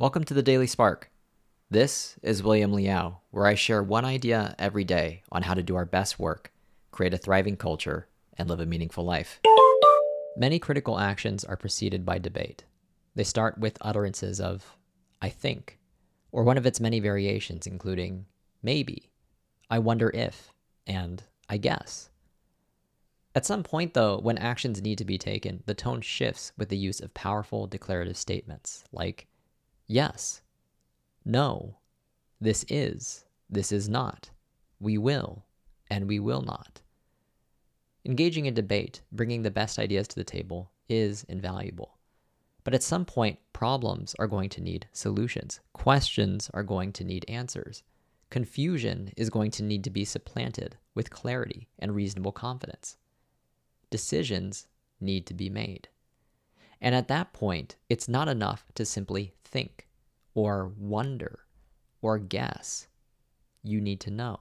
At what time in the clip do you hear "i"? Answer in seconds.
3.48-3.56, 15.20-15.30, 19.68-19.80, 21.48-21.56